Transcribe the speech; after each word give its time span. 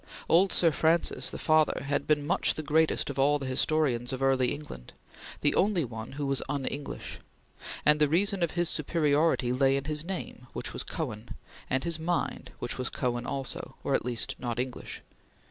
Old 0.27 0.51
Sir 0.51 0.71
Francis, 0.71 1.29
the 1.29 1.37
father, 1.37 1.83
had 1.85 2.07
been 2.07 2.25
much 2.25 2.55
the 2.55 2.63
greatest 2.63 3.11
of 3.11 3.19
all 3.19 3.37
the 3.37 3.45
historians 3.45 4.11
of 4.11 4.23
early 4.23 4.51
England, 4.51 4.93
the 5.41 5.53
only 5.53 5.85
one 5.85 6.13
who 6.13 6.25
was 6.25 6.41
un 6.49 6.65
English; 6.65 7.19
and 7.85 7.99
the 7.99 8.09
reason 8.09 8.41
of 8.41 8.49
his 8.53 8.67
superiority 8.67 9.53
lay 9.53 9.75
in 9.77 9.85
his 9.85 10.03
name, 10.03 10.47
which 10.53 10.73
was 10.73 10.81
Cohen, 10.81 11.35
and 11.69 11.83
his 11.83 11.99
mind 11.99 12.49
which 12.57 12.79
was 12.79 12.89
Cohen 12.89 13.27
also, 13.27 13.75
or 13.83 13.93
at 13.93 14.03
least 14.03 14.33
not 14.39 14.57
English. 14.59 15.03